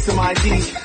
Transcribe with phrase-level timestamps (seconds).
[0.00, 0.79] some ID.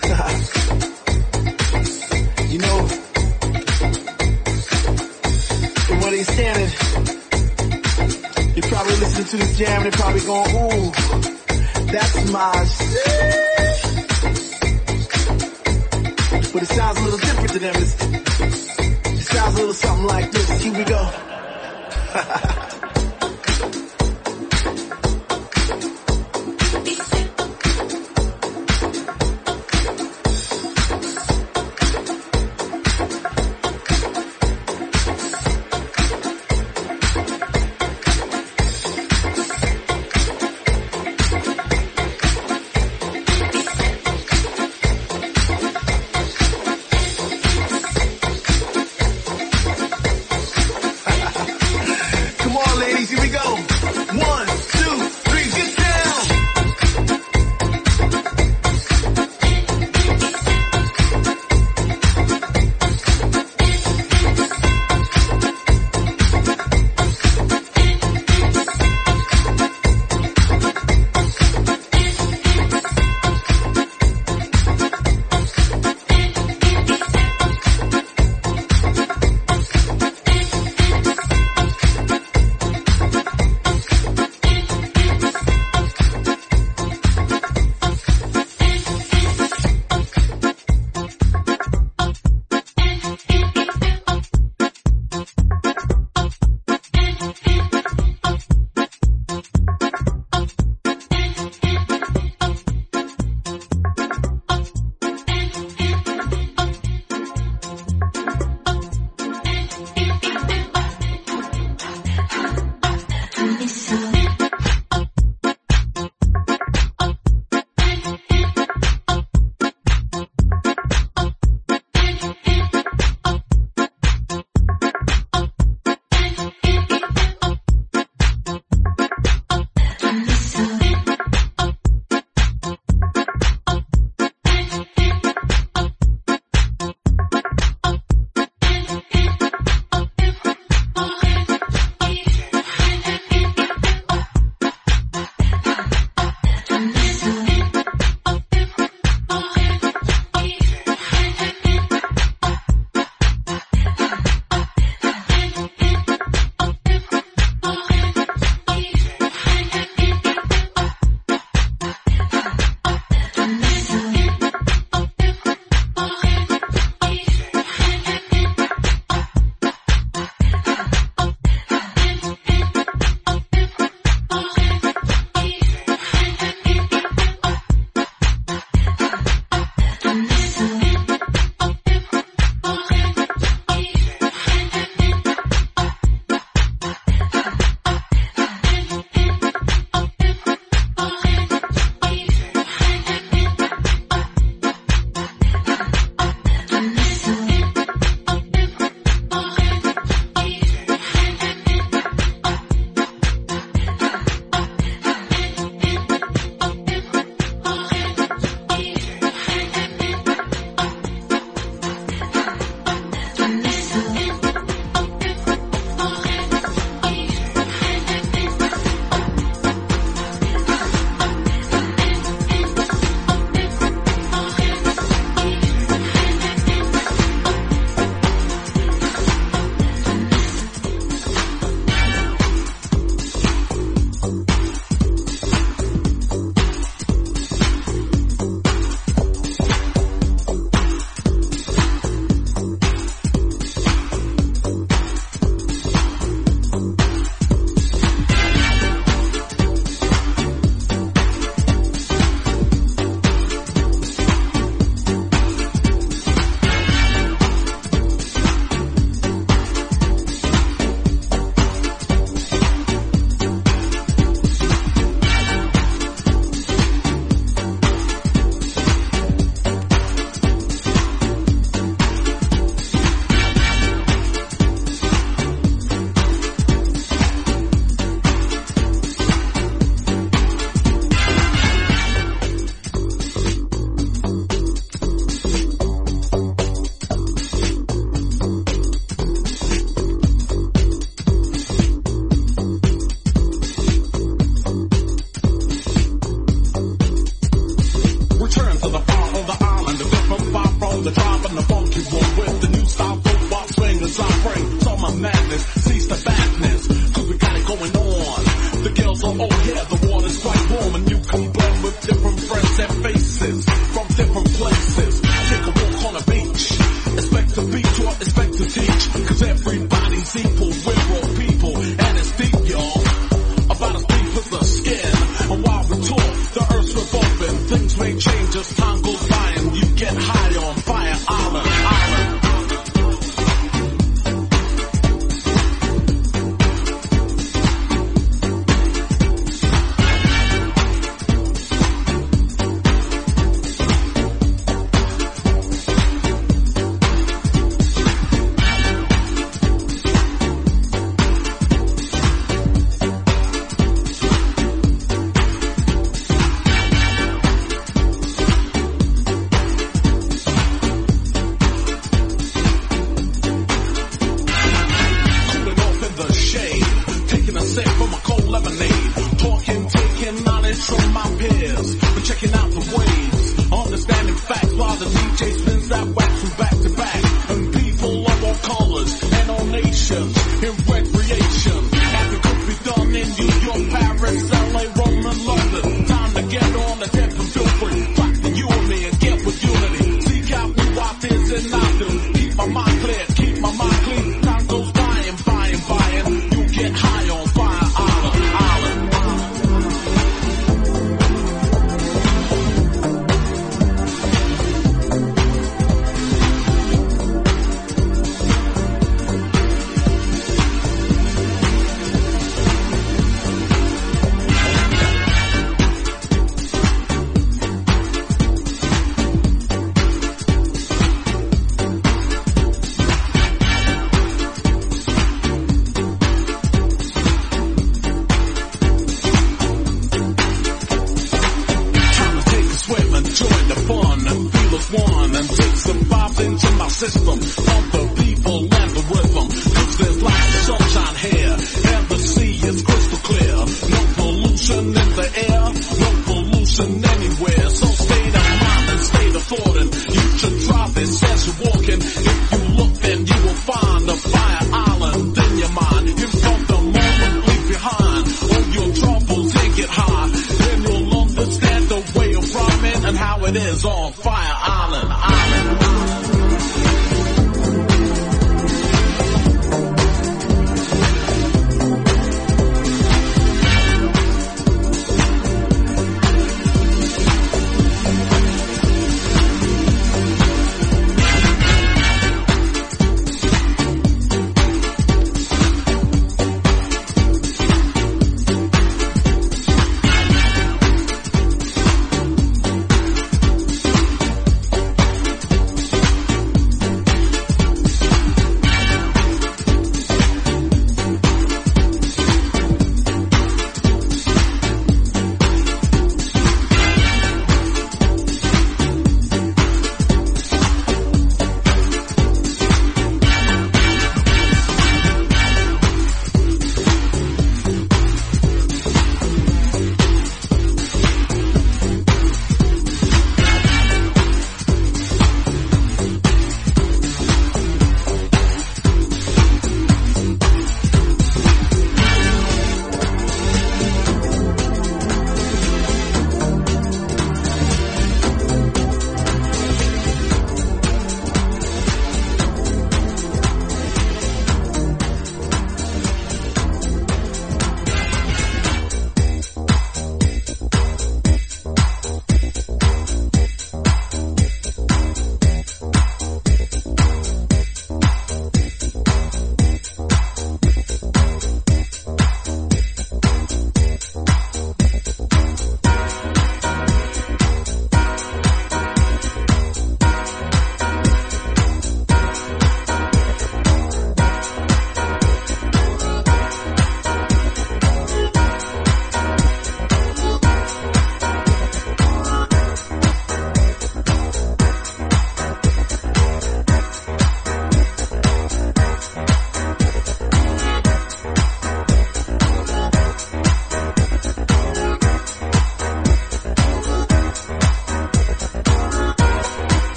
[436.96, 437.75] System.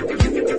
[0.00, 0.58] Nature.